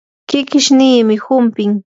kikishniimi 0.29 1.15
humpin. 1.27 1.71